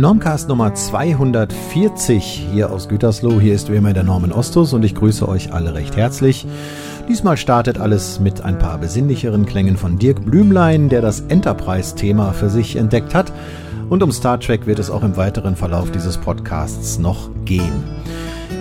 [0.00, 3.38] Normcast Nummer 240 hier aus Gütersloh.
[3.38, 6.46] Hier ist wie immer der Norman Ostus und ich grüße euch alle recht herzlich.
[7.06, 12.48] Diesmal startet alles mit ein paar besinnlicheren Klängen von Dirk Blümlein, der das Enterprise-Thema für
[12.48, 13.30] sich entdeckt hat.
[13.90, 17.84] Und um Star Trek wird es auch im weiteren Verlauf dieses Podcasts noch gehen.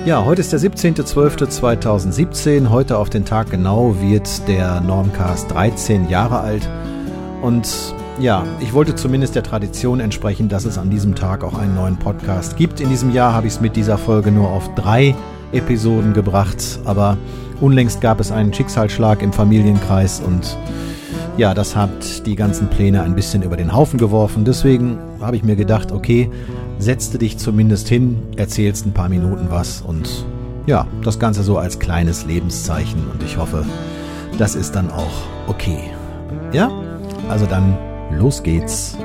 [0.05, 2.69] Ja, heute ist der 17.12.2017.
[2.69, 6.67] Heute auf den Tag genau wird der Normcast 13 Jahre alt.
[7.41, 11.75] Und ja, ich wollte zumindest der Tradition entsprechen, dass es an diesem Tag auch einen
[11.75, 12.81] neuen Podcast gibt.
[12.81, 15.15] In diesem Jahr habe ich es mit dieser Folge nur auf drei
[15.51, 17.17] Episoden gebracht, aber
[17.61, 20.57] unlängst gab es einen Schicksalsschlag im Familienkreis und
[21.37, 24.43] ja, das hat die ganzen Pläne ein bisschen über den Haufen geworfen.
[24.43, 26.29] Deswegen habe ich mir gedacht, okay,
[26.77, 30.25] setzte dich zumindest hin, erzählst ein paar Minuten was und
[30.65, 33.65] ja, das Ganze so als kleines Lebenszeichen und ich hoffe,
[34.37, 35.79] das ist dann auch okay.
[36.51, 36.69] Ja,
[37.29, 37.77] also dann
[38.11, 38.97] Los geht's.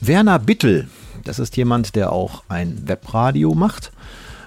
[0.00, 0.88] Werner Bittel,
[1.24, 3.92] das ist jemand, der auch ein Webradio macht,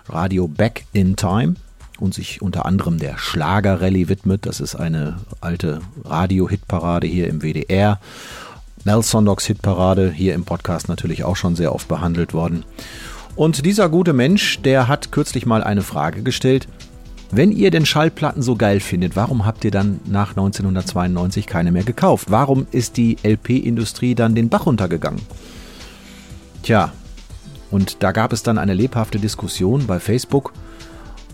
[0.07, 1.55] Radio Back in Time
[1.99, 4.45] und sich unter anderem der Schlagerrallye widmet.
[4.45, 7.99] Das ist eine alte Radio-Hitparade hier im WDR.
[8.83, 12.65] Mel Sondogs Hitparade hier im Podcast natürlich auch schon sehr oft behandelt worden.
[13.35, 16.67] Und dieser gute Mensch, der hat kürzlich mal eine Frage gestellt.
[17.31, 21.83] Wenn ihr denn Schallplatten so geil findet, warum habt ihr dann nach 1992 keine mehr
[21.83, 22.29] gekauft?
[22.29, 25.21] Warum ist die LP-Industrie dann den Bach runtergegangen?
[26.61, 26.91] Tja,
[27.71, 30.53] und da gab es dann eine lebhafte Diskussion bei Facebook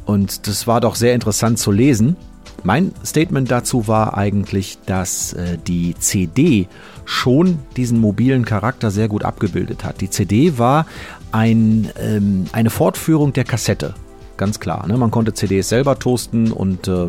[0.05, 2.15] und das war doch sehr interessant zu lesen.
[2.63, 6.67] Mein Statement dazu war eigentlich, dass äh, die CD
[7.05, 10.01] schon diesen mobilen Charakter sehr gut abgebildet hat.
[10.01, 10.85] Die CD war
[11.31, 13.93] ein, ähm, eine Fortführung der Kassette.
[14.37, 14.87] Ganz klar.
[14.87, 14.97] Ne?
[14.97, 17.07] Man konnte CDs selber toasten und äh,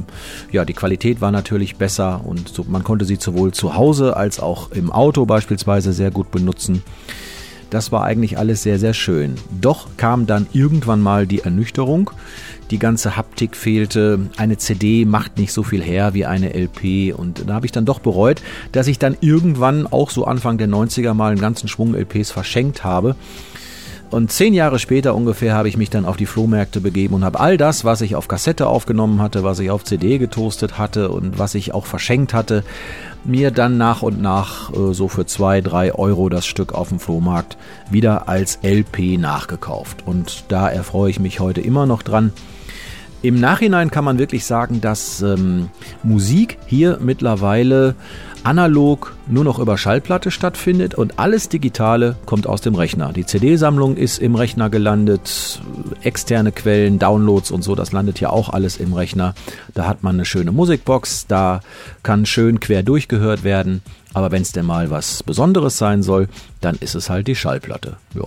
[0.51, 4.41] ja, die Qualität war natürlich besser und so, man konnte sie sowohl zu Hause als
[4.41, 6.83] auch im Auto beispielsweise sehr gut benutzen.
[7.71, 9.37] Das war eigentlich alles sehr, sehr schön.
[9.61, 12.11] Doch kam dann irgendwann mal die Ernüchterung.
[12.73, 14.19] Die ganze Haptik fehlte.
[14.37, 17.15] Eine CD macht nicht so viel her wie eine LP.
[17.17, 18.43] Und da habe ich dann doch bereut,
[18.73, 22.83] dass ich dann irgendwann auch so Anfang der 90er mal einen ganzen Schwung LPs verschenkt
[22.83, 23.15] habe
[24.10, 27.38] und zehn Jahre später ungefähr habe ich mich dann auf die Flohmärkte begeben und habe
[27.38, 31.38] all das, was ich auf Kassette aufgenommen hatte, was ich auf CD getoastet hatte und
[31.38, 32.65] was ich auch verschenkt hatte,
[33.25, 36.98] mir dann nach und nach äh, so für zwei, drei Euro das Stück auf dem
[36.98, 37.56] Flohmarkt
[37.88, 40.03] wieder als LP nachgekauft.
[40.04, 42.32] Und da erfreue ich mich heute immer noch dran.
[43.22, 45.69] Im Nachhinein kann man wirklich sagen, dass ähm,
[46.03, 47.94] Musik hier mittlerweile
[48.45, 53.12] analog nur noch über Schallplatte stattfindet und alles Digitale kommt aus dem Rechner.
[53.12, 55.61] Die CD-Sammlung ist im Rechner gelandet,
[56.03, 59.34] externe Quellen, Downloads und so, das landet ja auch alles im Rechner.
[59.75, 61.61] Da hat man eine schöne Musikbox, da
[62.03, 63.83] kann schön quer durchgehört werden.
[64.12, 66.28] Aber wenn es denn mal was Besonderes sein soll,
[66.61, 67.97] dann ist es halt die Schallplatte.
[68.15, 68.25] Ja.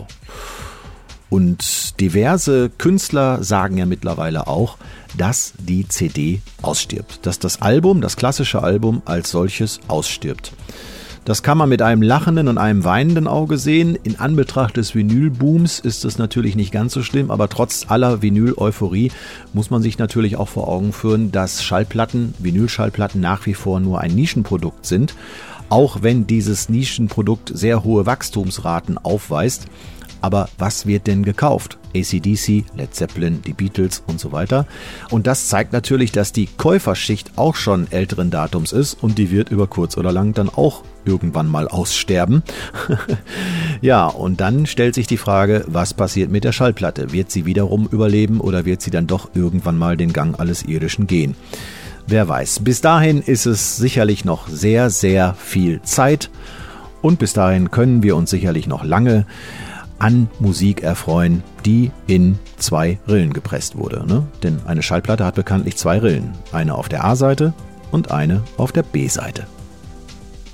[1.33, 4.77] Und diverse Künstler sagen ja mittlerweile auch,
[5.17, 10.53] dass die CD ausstirbt, dass das Album, das klassische Album als solches ausstirbt.
[11.25, 13.97] Das kann man mit einem lachenden und einem weinenden Auge sehen.
[14.03, 19.11] In Anbetracht des Vinylbooms ist es natürlich nicht ganz so schlimm, aber trotz aller Vinyl-Euphorie
[19.53, 24.01] muss man sich natürlich auch vor Augen führen, dass Schallplatten, Vinylschallplatten nach wie vor nur
[24.01, 25.15] ein Nischenprodukt sind,
[25.69, 29.65] auch wenn dieses Nischenprodukt sehr hohe Wachstumsraten aufweist.
[30.23, 31.77] Aber was wird denn gekauft?
[31.93, 34.65] ACDC, Led Zeppelin, die Beatles und so weiter.
[35.09, 39.49] Und das zeigt natürlich, dass die Käuferschicht auch schon älteren Datums ist und die wird
[39.49, 42.41] über kurz oder lang dann auch irgendwann mal aussterben.
[43.81, 47.11] ja, und dann stellt sich die Frage, was passiert mit der Schallplatte?
[47.11, 51.05] Wird sie wiederum überleben oder wird sie dann doch irgendwann mal den Gang alles Irdischen
[51.05, 51.35] gehen?
[52.07, 52.61] Wer weiß.
[52.63, 56.29] Bis dahin ist es sicherlich noch sehr, sehr viel Zeit.
[57.01, 59.25] Und bis dahin können wir uns sicherlich noch lange
[60.03, 64.05] an Musik erfreuen, die in zwei Rillen gepresst wurde.
[64.05, 64.27] Ne?
[64.43, 66.33] Denn eine Schallplatte hat bekanntlich zwei Rillen.
[66.51, 67.53] Eine auf der A-Seite
[67.89, 69.47] und eine auf der B-Seite.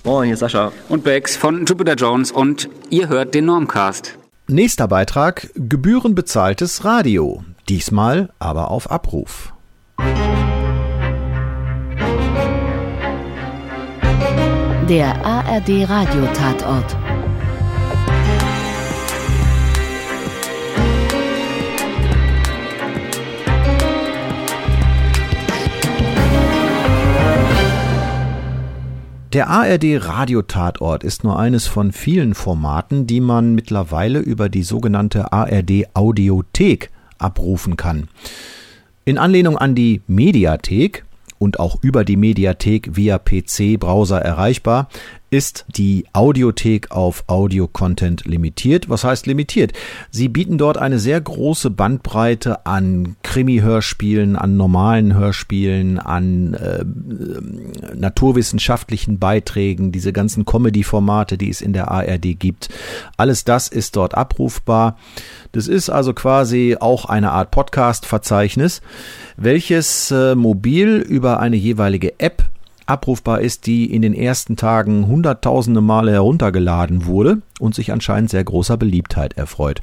[0.03, 0.71] Moin, hier ist Sascha.
[0.87, 4.19] Und Bex von Jupiter Jones und ihr hört den Normcast.
[4.47, 7.43] Nächster Beitrag: Gebührenbezahltes Radio.
[7.67, 9.53] Diesmal aber auf Abruf.
[14.87, 17.08] Der ARD Radiotatort.
[29.31, 35.31] Der ARD Radiotatort ist nur eines von vielen Formaten, die man mittlerweile über die sogenannte
[35.31, 36.89] ARD Audiothek
[37.19, 38.07] abrufen kann.
[39.05, 41.05] In Anlehnung an die Mediathek
[41.37, 44.89] und auch über die Mediathek via PC-Browser erreichbar,
[45.29, 48.89] ist die Audiothek auf Audio-Content limitiert.
[48.89, 49.73] Was heißt limitiert?
[50.09, 56.83] Sie bieten dort eine sehr große Bandbreite an Krimi-Hörspielen, an normalen Hörspielen, an äh,
[57.95, 62.69] naturwissenschaftlichen Beiträgen, diese ganzen Comedy-Formate, die es in der ARD gibt.
[63.17, 64.97] Alles das ist dort abrufbar.
[65.51, 68.81] Das ist also quasi auch eine Art Podcast-Verzeichnis,
[69.37, 72.43] welches äh, mobil über eine jeweilige App
[72.89, 78.43] abrufbar ist, die in den ersten Tagen hunderttausende Male heruntergeladen wurde und sich anscheinend sehr
[78.43, 79.81] großer Beliebtheit erfreut.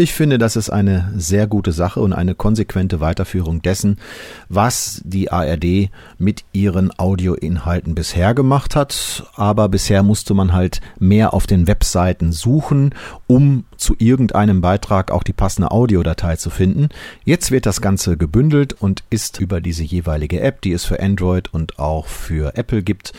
[0.00, 3.98] Ich finde, das ist eine sehr gute Sache und eine konsequente Weiterführung dessen,
[4.48, 9.28] was die ARD mit ihren Audioinhalten bisher gemacht hat.
[9.34, 12.94] Aber bisher musste man halt mehr auf den Webseiten suchen,
[13.26, 16.90] um zu irgendeinem Beitrag auch die passende Audiodatei zu finden.
[17.24, 21.52] Jetzt wird das Ganze gebündelt und ist über diese jeweilige App, die es für Android
[21.52, 23.14] und auch für Apple gibt,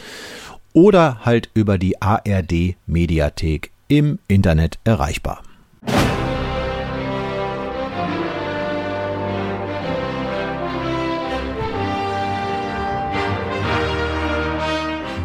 [0.72, 5.44] oder halt über die ARD Mediathek im Internet erreichbar.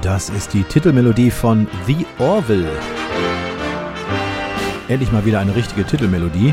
[0.05, 2.69] Das ist die Titelmelodie von The Orville.
[4.87, 6.53] Endlich mal wieder eine richtige Titelmelodie.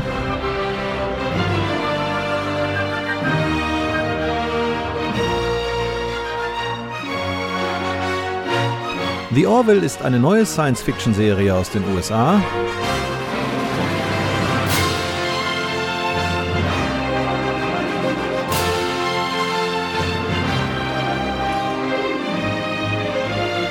[9.34, 12.40] The Orville ist eine neue Science-Fiction-Serie aus den USA.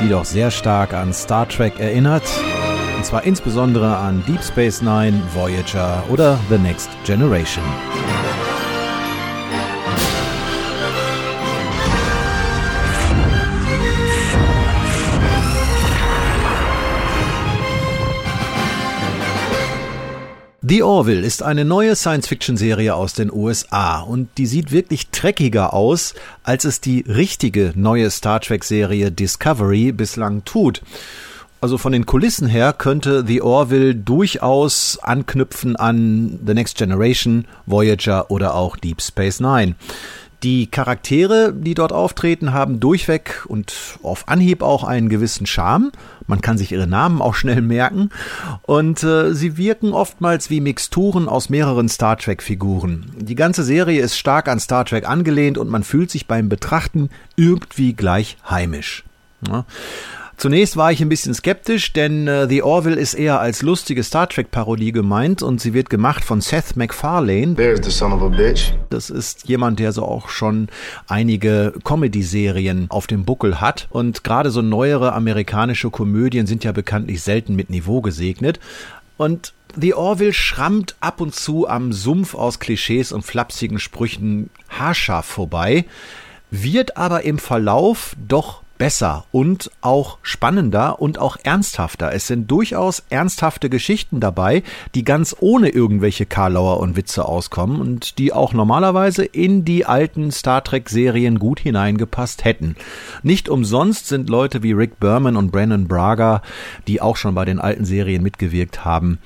[0.01, 2.23] Die doch sehr stark an Star Trek erinnert.
[2.97, 7.63] Und zwar insbesondere an Deep Space Nine, Voyager oder The Next Generation.
[20.71, 26.13] The Orville ist eine neue Science-Fiction-Serie aus den USA und die sieht wirklich dreckiger aus,
[26.43, 30.81] als es die richtige neue Star Trek-Serie Discovery bislang tut.
[31.59, 38.31] Also von den Kulissen her könnte The Orville durchaus anknüpfen an The Next Generation, Voyager
[38.31, 39.75] oder auch Deep Space Nine.
[40.43, 45.91] Die Charaktere, die dort auftreten, haben durchweg und auf Anhieb auch einen gewissen Charme.
[46.25, 48.09] Man kann sich ihre Namen auch schnell merken.
[48.63, 53.11] Und äh, sie wirken oftmals wie Mixturen aus mehreren Star Trek-Figuren.
[53.17, 57.09] Die ganze Serie ist stark an Star Trek angelehnt und man fühlt sich beim Betrachten
[57.35, 59.03] irgendwie gleich heimisch.
[59.47, 59.65] Ja.
[60.41, 64.27] Zunächst war ich ein bisschen skeptisch, denn äh, The Orville ist eher als lustige Star
[64.27, 67.53] Trek-Parodie gemeint und sie wird gemacht von Seth MacFarlane.
[68.89, 70.69] Das ist jemand, der so auch schon
[71.05, 77.21] einige Comedy-Serien auf dem Buckel hat und gerade so neuere amerikanische Komödien sind ja bekanntlich
[77.21, 78.59] selten mit Niveau gesegnet.
[79.17, 85.27] Und The Orville schrammt ab und zu am Sumpf aus Klischees und flapsigen Sprüchen haarscharf
[85.27, 85.85] vorbei,
[86.49, 92.13] wird aber im Verlauf doch besser und auch spannender und auch ernsthafter.
[92.13, 94.63] Es sind durchaus ernsthafte Geschichten dabei,
[94.95, 100.31] die ganz ohne irgendwelche Karlauer und Witze auskommen und die auch normalerweise in die alten
[100.31, 102.75] Star Trek Serien gut hineingepasst hätten.
[103.21, 106.41] Nicht umsonst sind Leute wie Rick Berman und Brandon Braga,
[106.87, 109.19] die auch schon bei den alten Serien mitgewirkt haben,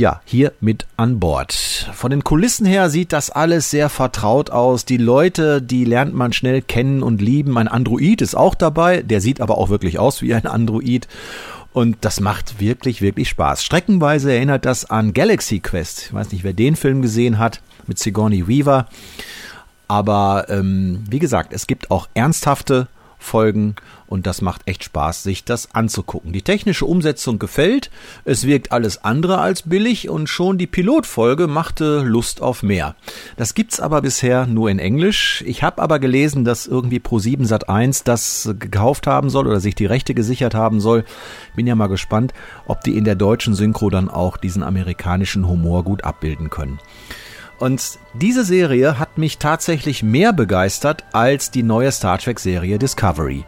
[0.00, 1.52] ja, hier mit an Bord.
[1.52, 4.86] Von den Kulissen her sieht das alles sehr vertraut aus.
[4.86, 7.58] Die Leute, die lernt man schnell kennen und lieben.
[7.58, 11.06] Ein Android ist auch dabei, der sieht aber auch wirklich aus wie ein Android.
[11.74, 13.62] Und das macht wirklich, wirklich Spaß.
[13.62, 16.06] Streckenweise erinnert das an Galaxy Quest.
[16.06, 18.88] Ich weiß nicht, wer den Film gesehen hat mit Sigourney Weaver.
[19.86, 22.88] Aber ähm, wie gesagt, es gibt auch ernsthafte
[23.20, 26.32] Folgen und das macht echt Spaß, sich das anzugucken.
[26.32, 27.90] Die technische Umsetzung gefällt,
[28.24, 32.96] es wirkt alles andere als billig und schon die Pilotfolge machte Lust auf mehr.
[33.36, 35.44] Das gibt's aber bisher nur in Englisch.
[35.46, 39.86] Ich habe aber gelesen, dass irgendwie Pro7 Sat1 das gekauft haben soll oder sich die
[39.86, 41.04] Rechte gesichert haben soll.
[41.54, 42.34] Bin ja mal gespannt,
[42.66, 46.80] ob die in der deutschen Synchro dann auch diesen amerikanischen Humor gut abbilden können.
[47.60, 53.44] Und diese Serie hat mich tatsächlich mehr begeistert als die neue Star Trek Serie Discovery.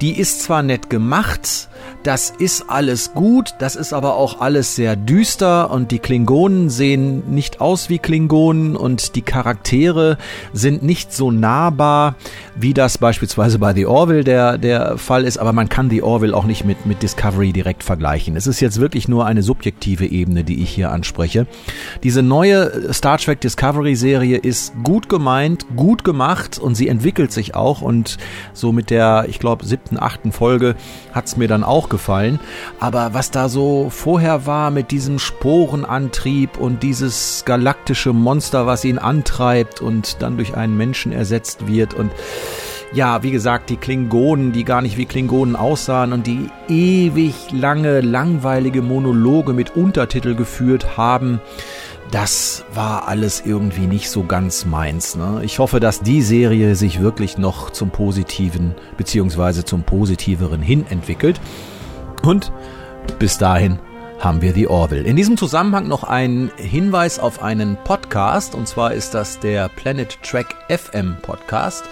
[0.00, 1.68] Die ist zwar nett gemacht,
[2.02, 7.30] das ist alles gut, das ist aber auch alles sehr düster und die Klingonen sehen
[7.30, 10.16] nicht aus wie Klingonen und die Charaktere
[10.54, 12.14] sind nicht so nahbar,
[12.56, 16.34] wie das beispielsweise bei The Orville der, der Fall ist, aber man kann The Orville
[16.34, 18.34] auch nicht mit, mit Discovery direkt vergleichen.
[18.34, 21.46] Es ist jetzt wirklich nur eine subjektive Ebene, die ich hier anspreche.
[22.02, 27.54] Diese neue Star Trek Discovery Serie ist gut gemeint, gut gemacht und sie entwickelt sich
[27.54, 28.16] auch und
[28.54, 30.74] so mit der, ich glaube, siebten, achten Folge
[31.12, 32.40] hat es mir dann auch gefallen.
[32.78, 38.98] Aber was da so vorher war mit diesem Sporenantrieb und dieses galaktische Monster, was ihn
[38.98, 42.12] antreibt und dann durch einen Menschen ersetzt wird und
[42.92, 48.00] ja, wie gesagt, die Klingonen, die gar nicht wie Klingonen aussahen und die ewig lange,
[48.00, 51.40] langweilige Monologe mit Untertitel geführt haben,
[52.10, 55.16] das war alles irgendwie nicht so ganz meins.
[55.16, 55.40] Ne?
[55.44, 61.40] Ich hoffe, dass die Serie sich wirklich noch zum Positiven beziehungsweise zum Positiveren hin entwickelt.
[62.22, 62.52] Und
[63.18, 63.78] bis dahin
[64.18, 65.02] haben wir die Orville.
[65.02, 70.18] In diesem Zusammenhang noch ein Hinweis auf einen Podcast, und zwar ist das der Planet
[70.22, 71.84] Track FM Podcast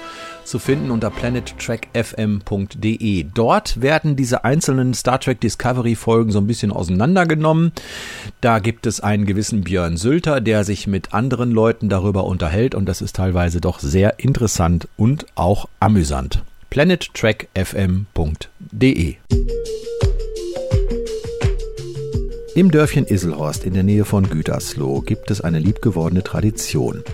[0.48, 3.26] zu finden unter planettrackfm.de.
[3.34, 7.72] Dort werden diese einzelnen Star Trek Discovery Folgen so ein bisschen auseinandergenommen.
[8.40, 12.86] Da gibt es einen gewissen Björn Sülter, der sich mit anderen Leuten darüber unterhält und
[12.86, 16.42] das ist teilweise doch sehr interessant und auch amüsant.
[16.70, 19.16] planettrackfm.de
[22.54, 27.04] Im Dörfchen Isselhorst in der Nähe von Gütersloh gibt es eine liebgewordene Tradition.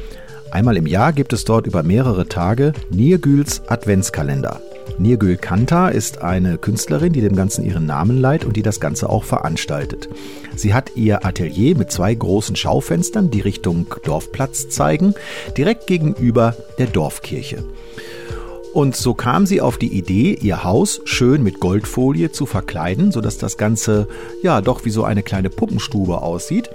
[0.55, 4.61] Einmal im Jahr gibt es dort über mehrere Tage Nirgüls Adventskalender.
[4.99, 9.11] Nirgül Kanta ist eine Künstlerin, die dem Ganzen ihren Namen leiht und die das Ganze
[9.11, 10.09] auch veranstaltet.
[10.55, 15.17] Sie hat ihr Atelier mit zwei großen Schaufenstern, die Richtung Dorfplatz zeigen,
[15.59, 17.65] direkt gegenüber der Dorfkirche.
[18.73, 23.39] Und so kam sie auf die Idee, ihr Haus schön mit Goldfolie zu verkleiden, sodass
[23.39, 24.07] das Ganze
[24.41, 26.71] ja doch wie so eine kleine Puppenstube aussieht.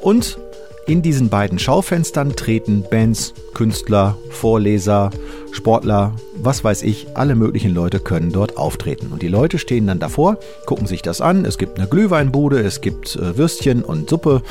[0.00, 0.38] Und
[0.86, 5.10] in diesen beiden Schaufenstern treten Bands, Künstler, Vorleser,
[5.50, 9.08] Sportler, was weiß ich, alle möglichen Leute können dort auftreten.
[9.12, 11.44] Und die Leute stehen dann davor, gucken sich das an.
[11.44, 14.42] Es gibt eine Glühweinbude, es gibt äh, Würstchen und Suppe.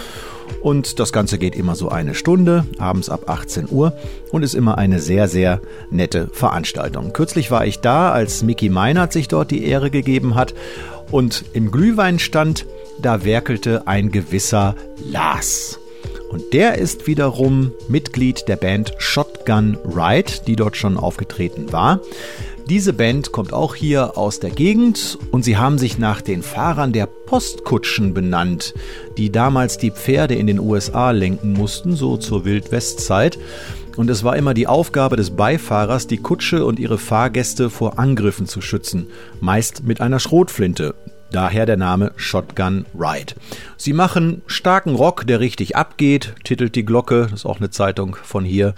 [0.61, 3.93] Und das Ganze geht immer so eine Stunde, abends ab 18 Uhr
[4.31, 7.13] und ist immer eine sehr, sehr nette Veranstaltung.
[7.13, 10.53] Kürzlich war ich da, als Mickey Meinert sich dort die Ehre gegeben hat.
[11.11, 12.65] Und im Glühweinstand,
[12.99, 15.79] da werkelte ein gewisser Lars.
[16.35, 22.01] Und der ist wiederum Mitglied der Band Shotgun Ride, die dort schon aufgetreten war.
[22.69, 26.91] Diese Band kommt auch hier aus der Gegend und sie haben sich nach den Fahrern
[26.91, 28.73] der Postkutschen benannt,
[29.17, 33.39] die damals die Pferde in den USA lenken mussten, so zur Wildwestzeit.
[33.95, 38.45] Und es war immer die Aufgabe des Beifahrers, die Kutsche und ihre Fahrgäste vor Angriffen
[38.45, 39.07] zu schützen,
[39.39, 40.95] meist mit einer Schrotflinte.
[41.35, 43.33] Daher der Name Shotgun Ride.
[43.75, 48.15] Sie machen starken Rock, der richtig abgeht, titelt die Glocke, das ist auch eine Zeitung
[48.23, 48.73] von hier.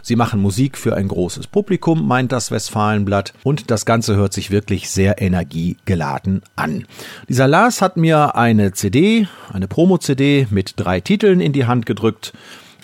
[0.00, 3.34] Sie machen Musik für ein großes Publikum, meint das Westfalenblatt.
[3.44, 6.86] Und das Ganze hört sich wirklich sehr energiegeladen an.
[7.28, 12.32] Dieser Lars hat mir eine CD, eine Promo-CD mit drei Titeln in die Hand gedrückt.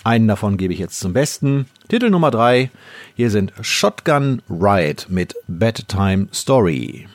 [0.03, 1.65] Einen davon gebe ich jetzt zum Besten.
[1.89, 2.71] Titel Nummer drei.
[3.15, 7.07] Hier sind Shotgun Ride mit Bedtime Story.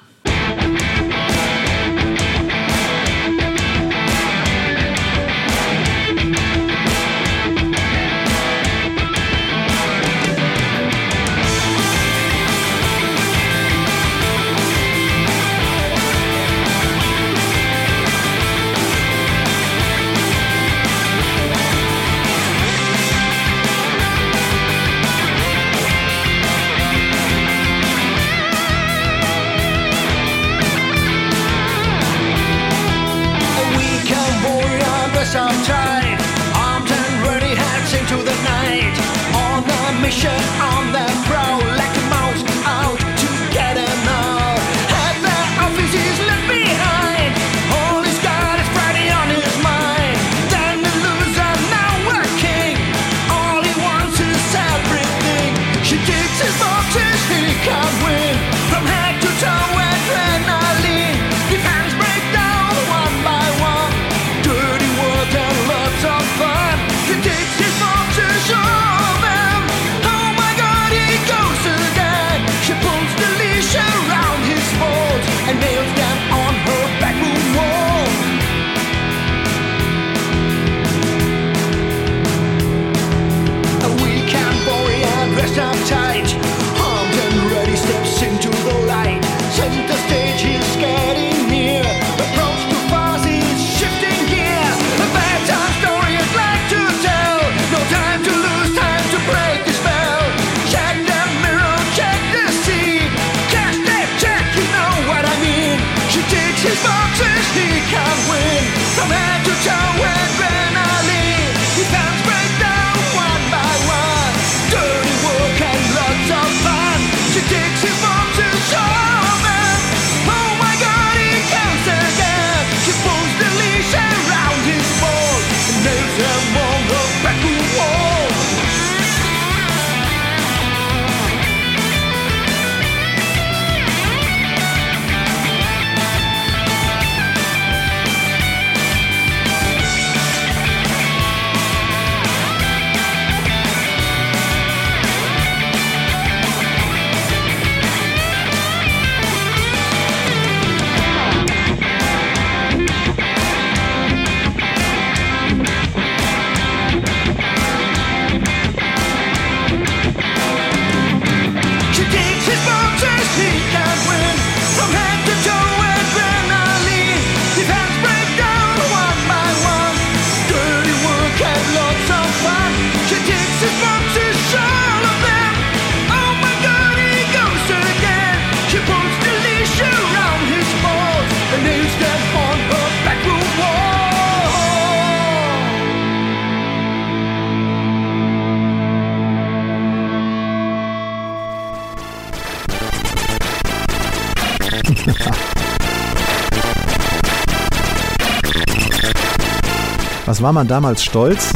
[200.40, 201.52] Was war man damals stolz,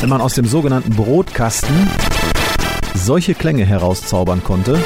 [0.00, 1.86] wenn man aus dem sogenannten Brotkasten
[2.94, 4.82] solche Klänge herauszaubern konnte?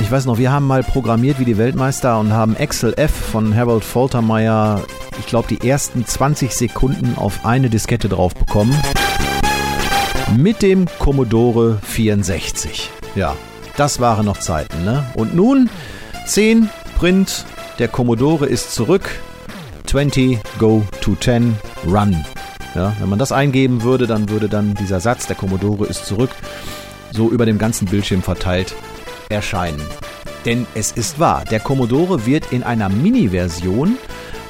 [0.00, 3.54] Ich weiß noch, wir haben mal programmiert wie die Weltmeister und haben Excel F von
[3.54, 4.82] Harold Faltermeyer,
[5.18, 8.74] ich glaube, die ersten 20 Sekunden auf eine Diskette drauf bekommen.
[10.34, 12.90] Mit dem Commodore 64.
[13.14, 13.36] Ja,
[13.76, 15.04] das waren noch Zeiten, ne?
[15.16, 15.68] Und nun
[16.24, 17.44] 10 Print,
[17.78, 19.10] der Commodore ist zurück.
[19.94, 22.24] 20 go to 10 run.
[22.74, 26.30] Ja, wenn man das eingeben würde, dann würde dann dieser Satz, der Commodore ist zurück,
[27.12, 28.74] so über dem ganzen Bildschirm verteilt
[29.28, 29.80] erscheinen.
[30.44, 33.96] Denn es ist wahr, der Commodore wird in einer Mini-Version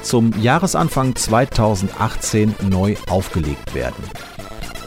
[0.01, 4.03] zum Jahresanfang 2018 neu aufgelegt werden.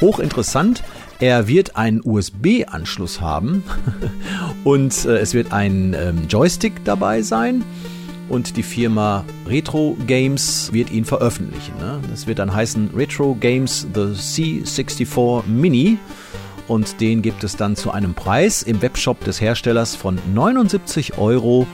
[0.01, 0.83] Hochinteressant,
[1.21, 3.63] er wird einen USB-Anschluss haben
[4.65, 7.63] und äh, es wird ein ähm, Joystick dabei sein
[8.29, 11.75] und die Firma Retro Games wird ihn veröffentlichen.
[11.79, 12.01] Ne?
[12.11, 15.99] Das wird dann heißen Retro Games The C64 Mini
[16.69, 21.67] und den gibt es dann zu einem Preis im Webshop des Herstellers von 79,99 Euro.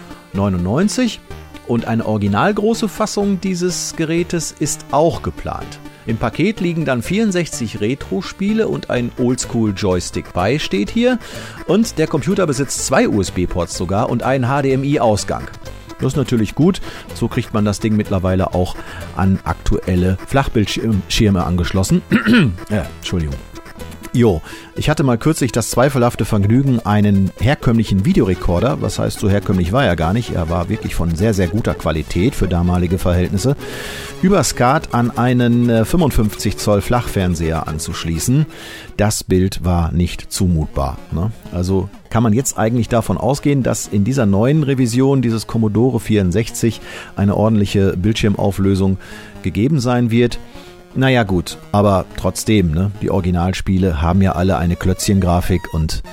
[1.67, 5.81] Und eine originalgroße Fassung dieses Gerätes ist auch geplant.
[6.07, 11.19] Im Paket liegen dann 64 Retro-Spiele und ein Oldschool-Joystick bei, steht hier.
[11.67, 15.49] Und der Computer besitzt zwei USB-Ports sogar und einen HDMI-Ausgang.
[15.99, 16.81] Das ist natürlich gut.
[17.15, 18.77] So kriegt man das Ding mittlerweile auch
[19.17, 22.03] an aktuelle Flachbildschirme angeschlossen.
[22.71, 23.37] äh, Entschuldigung.
[24.15, 24.43] Jo,
[24.77, 29.85] ich hatte mal kürzlich das zweifelhafte Vergnügen, einen herkömmlichen Videorekorder, was heißt so herkömmlich war
[29.85, 33.57] er gar nicht, er war wirklich von sehr, sehr guter Qualität für damalige Verhältnisse,
[34.23, 38.47] über SCART an einen 55 äh, Zoll Flachfernseher anzuschließen.
[38.97, 40.97] Das Bild war nicht zumutbar.
[41.11, 41.33] Ne?
[41.51, 46.81] Also kann man jetzt eigentlich davon ausgehen, dass in dieser neuen Revision dieses Commodore 64
[47.17, 48.99] eine ordentliche Bildschirmauflösung
[49.43, 50.39] gegeben sein wird.
[50.95, 56.05] Naja gut, aber trotzdem, ne, die Originalspiele haben ja alle eine Klötzchengrafik und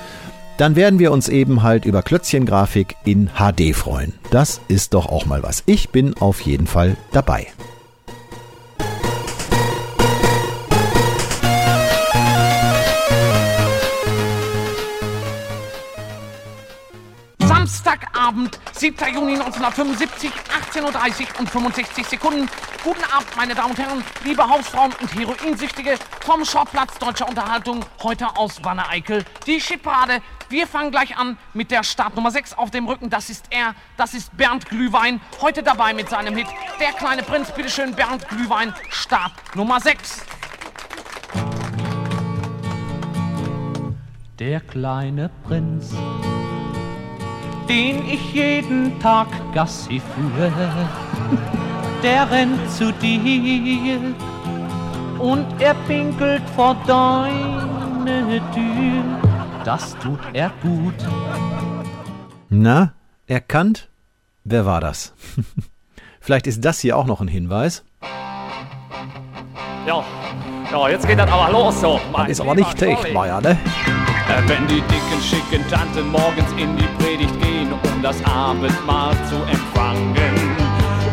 [0.56, 4.12] dann werden wir uns eben halt über Klötzchengrafik in HD freuen.
[4.32, 5.62] Das ist doch auch mal was.
[5.66, 7.46] Ich bin auf jeden Fall dabei.
[18.32, 18.96] Abend, 7.
[19.12, 20.30] Juni 1975,
[20.72, 20.80] 18.30
[21.34, 22.48] Uhr und 65 Sekunden.
[22.82, 28.34] Guten Abend, meine Damen und Herren, liebe Hausfrauen und Heroinsüchtige vom Schauplatz deutscher Unterhaltung, heute
[28.38, 29.22] aus Wanne-Eickel.
[29.46, 30.22] Die Schippade.
[30.48, 33.10] Wir fangen gleich an mit der Startnummer 6 auf dem Rücken.
[33.10, 35.20] Das ist er, das ist Bernd Glühwein.
[35.42, 36.46] Heute dabei mit seinem Hit
[36.80, 37.50] Der kleine Prinz.
[37.50, 40.24] Bitteschön, Bernd Glühwein, Start Nummer 6.
[44.38, 45.94] Der kleine Prinz
[47.72, 50.52] den ich jeden Tag Gassi führe,
[52.02, 54.14] der rennt zu dir
[55.18, 59.02] und er pinkelt vor deine Tür.
[59.64, 60.94] Das tut er gut.
[62.50, 62.92] Na,
[63.26, 63.88] erkannt?
[64.44, 65.14] Wer war das?
[66.20, 67.86] Vielleicht ist das hier auch noch ein Hinweis.
[69.86, 70.04] Ja,
[70.70, 71.98] ja, jetzt geht das aber los so.
[72.14, 73.56] Das ist aber nicht Techtmeier, ne?
[74.32, 79.36] Äh, wenn die dicken, schicken Tanten morgens in die Predigt gehen, um das Abendmahl zu
[79.44, 80.16] empfangen.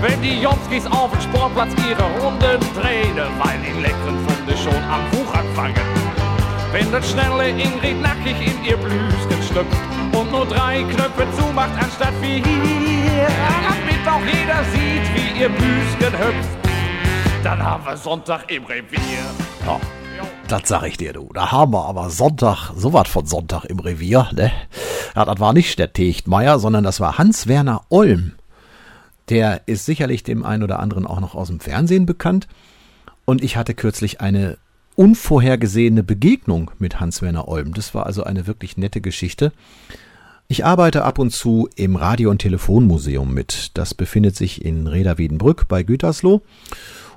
[0.01, 5.01] Wenn die Jomskis auf dem Sportplatz ihre Runden drehen, weil die leckeren Funde schon am
[5.11, 5.75] Wuchern fangen.
[6.71, 9.77] Wenn das schnelle Ingrid nackig in ihr Blüschen schlüpft
[10.13, 16.49] und nur drei Knöpfe zumacht anstatt vier, damit auch jeder sieht, wie ihr Büschen hüpft,
[17.43, 19.25] dann haben wir Sonntag im Revier.
[19.65, 19.98] Ja.
[20.47, 21.29] Das sag ich dir, du.
[21.33, 24.51] Da haben wir aber Sonntag, sowas von Sonntag im Revier, ne?
[25.15, 28.33] Ja, das war nicht der Techtmeier, sondern das war Hans-Werner Olm.
[29.29, 32.47] Der ist sicherlich dem einen oder anderen auch noch aus dem Fernsehen bekannt.
[33.25, 34.57] Und ich hatte kürzlich eine
[34.95, 37.75] unvorhergesehene Begegnung mit Hans-Werner Olm.
[37.75, 39.53] Das war also eine wirklich nette Geschichte.
[40.47, 43.77] Ich arbeite ab und zu im Radio- und Telefonmuseum mit.
[43.77, 46.41] Das befindet sich in Reda Wiedenbrück bei Gütersloh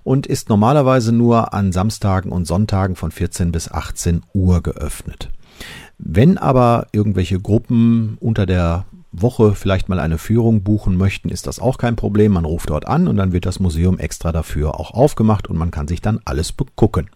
[0.05, 5.31] und ist normalerweise nur an Samstagen und Sonntagen von 14 bis 18 Uhr geöffnet.
[5.99, 11.61] Wenn aber irgendwelche Gruppen unter der Woche vielleicht mal eine Führung buchen möchten, ist das
[11.61, 12.33] auch kein Problem.
[12.33, 15.71] Man ruft dort an und dann wird das Museum extra dafür auch aufgemacht und man
[15.71, 17.11] kann sich dann alles begucken.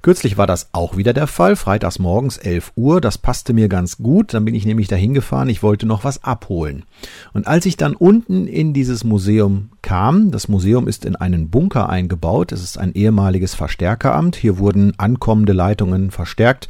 [0.00, 3.98] Kürzlich war das auch wieder der Fall, freitags morgens 11 Uhr, das passte mir ganz
[3.98, 6.84] gut, dann bin ich nämlich dahin gefahren, ich wollte noch was abholen.
[7.32, 11.88] Und als ich dann unten in dieses Museum kam, das Museum ist in einen Bunker
[11.88, 16.68] eingebaut, es ist ein ehemaliges Verstärkeramt, hier wurden ankommende Leitungen verstärkt,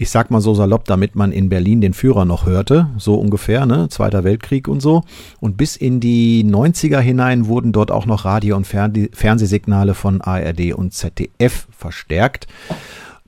[0.00, 3.66] ich sag mal so salopp, damit man in Berlin den Führer noch hörte, so ungefähr,
[3.66, 5.02] ne, Zweiter Weltkrieg und so.
[5.40, 10.72] Und bis in die 90er hinein wurden dort auch noch Radio- und Fernsehsignale von ARD
[10.72, 12.46] und ZDF verstärkt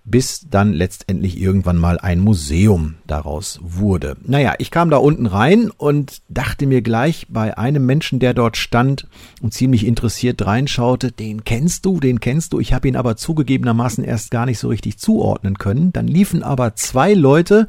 [0.05, 4.17] bis dann letztendlich irgendwann mal ein Museum daraus wurde.
[4.25, 8.57] Naja, ich kam da unten rein und dachte mir gleich bei einem Menschen, der dort
[8.57, 9.07] stand
[9.41, 12.59] und ziemlich interessiert reinschaute, den kennst du, den kennst du.
[12.59, 15.93] Ich habe ihn aber zugegebenermaßen erst gar nicht so richtig zuordnen können.
[15.93, 17.69] Dann liefen aber zwei Leute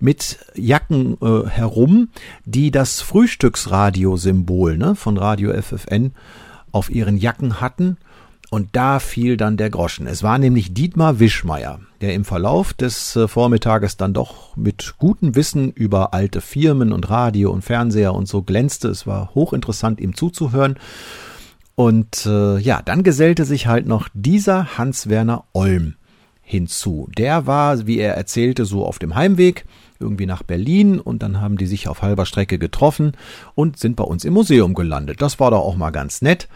[0.00, 2.08] mit Jacken äh, herum,
[2.46, 6.12] die das Frühstücksradio-Symbol ne, von Radio FFN
[6.72, 7.98] auf ihren Jacken hatten
[8.56, 10.06] und da fiel dann der Groschen.
[10.06, 15.34] Es war nämlich Dietmar Wischmeier, der im Verlauf des äh, Vormittages dann doch mit gutem
[15.34, 18.88] Wissen über alte Firmen und Radio und Fernseher und so glänzte.
[18.88, 20.76] Es war hochinteressant, ihm zuzuhören.
[21.74, 25.96] Und äh, ja, dann gesellte sich halt noch dieser Hans-Werner Olm
[26.40, 27.10] hinzu.
[27.14, 29.66] Der war, wie er erzählte, so auf dem Heimweg
[30.00, 33.12] irgendwie nach Berlin und dann haben die sich auf halber Strecke getroffen
[33.54, 35.20] und sind bei uns im Museum gelandet.
[35.20, 36.48] Das war doch auch mal ganz nett.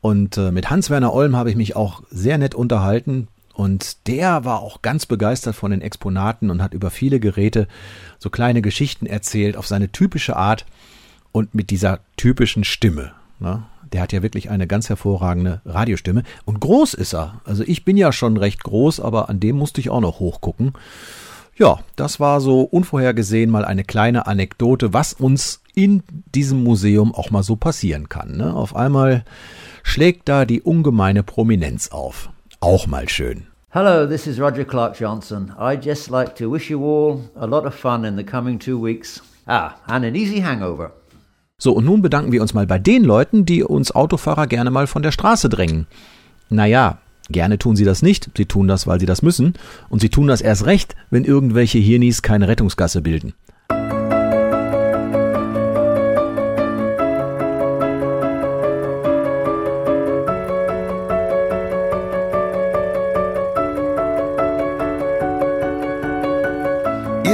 [0.00, 3.28] Und äh, mit Hans-Werner Olm habe ich mich auch sehr nett unterhalten.
[3.54, 7.66] Und der war auch ganz begeistert von den Exponaten und hat über viele Geräte
[8.18, 10.64] so kleine Geschichten erzählt auf seine typische Art
[11.32, 13.12] und mit dieser typischen Stimme.
[13.40, 13.64] Ne?
[13.92, 16.22] Der hat ja wirklich eine ganz hervorragende Radiostimme.
[16.44, 17.40] Und groß ist er.
[17.44, 20.74] Also ich bin ja schon recht groß, aber an dem musste ich auch noch hochgucken.
[21.56, 27.30] Ja, das war so unvorhergesehen mal eine kleine Anekdote, was uns in diesem Museum auch
[27.30, 28.36] mal so passieren kann.
[28.36, 28.54] Ne?
[28.54, 29.24] Auf einmal
[29.88, 32.28] schlägt da die ungemeine Prominenz auf.
[32.60, 33.46] Auch mal schön.
[33.70, 35.52] Hello, this is Roger Clark Johnson.
[35.58, 38.80] I'd just like to wish you all a lot of fun in the coming two
[38.80, 39.22] weeks.
[39.46, 40.92] Ah, and an easy hangover.
[41.56, 44.86] So, und nun bedanken wir uns mal bei den Leuten, die uns Autofahrer gerne mal
[44.86, 45.86] von der Straße drängen.
[46.50, 46.98] Naja,
[47.30, 49.54] gerne tun sie das nicht, sie tun das, weil sie das müssen,
[49.88, 53.34] und sie tun das erst recht, wenn irgendwelche Hirnis keine Rettungsgasse bilden.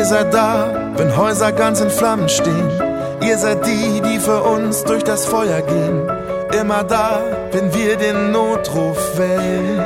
[0.04, 2.70] Ihr seid da, wenn Häuser ganz in Flammen stehen.
[3.22, 6.02] Ihr seid die, die für uns durch das Feuer gehen.
[6.60, 9.82] Immer da, wenn wir den Notruf wählen.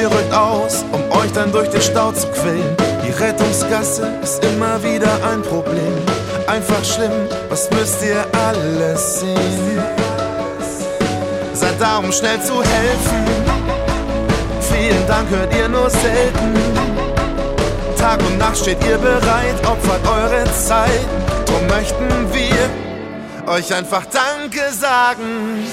[0.00, 2.74] Ihr rückt aus, um euch dann durch den Stau zu quälen.
[3.06, 5.92] Die Rettungsgasse ist immer wieder ein Problem.
[6.46, 9.82] Einfach schlimm, was müsst ihr alles sehen?
[11.52, 13.48] Seid da, um schnell zu helfen
[14.78, 16.67] vielen Dank hört ihr nur selten.
[18.08, 21.04] Tag und Nacht steht ihr bereit, opfert eure Zeit.
[21.44, 25.68] Drum möchten wir euch einfach Danke sagen.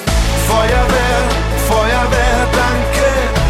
[0.46, 1.22] Feuerwehr,
[1.70, 3.08] Feuerwehr, danke.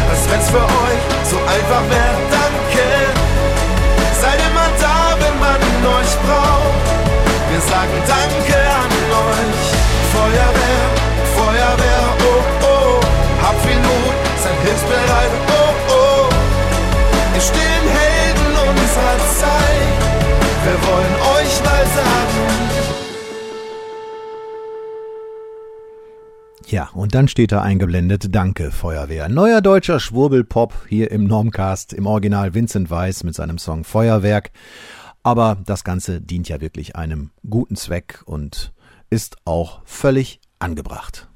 [0.08, 2.86] Als wenn's für euch so einfach wäre, danke.
[4.22, 5.58] Seid immer da, wenn man
[5.98, 6.86] euch braucht.
[7.50, 8.92] Wir sagen Danke an
[9.26, 9.66] euch.
[10.14, 10.86] Feuerwehr,
[11.34, 13.00] Feuerwehr, oh oh.
[13.42, 15.55] Habt viel Mut, seid hilfsbereit, oh.
[20.66, 22.76] Wir wollen euch mal sagen.
[26.66, 29.28] Ja, und dann steht da eingeblendet, danke Feuerwehr.
[29.28, 34.50] Neuer deutscher Schwurbelpop hier im Normcast, im Original Vincent Weiss mit seinem Song Feuerwerk.
[35.22, 38.72] Aber das Ganze dient ja wirklich einem guten Zweck und
[39.08, 41.28] ist auch völlig angebracht.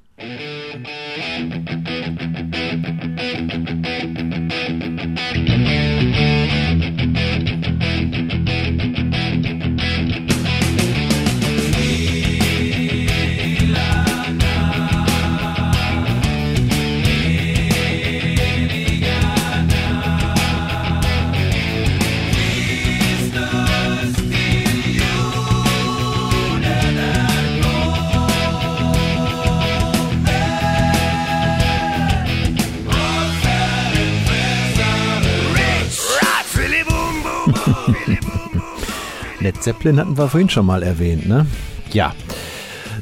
[39.40, 41.46] Led Zeppelin hatten wir vorhin schon mal erwähnt, ne?
[41.92, 42.14] Ja.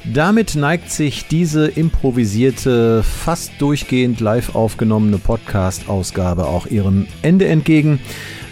[0.04, 8.00] Damit neigt sich diese improvisierte, fast durchgehend live aufgenommene Podcast-Ausgabe auch ihrem Ende entgegen.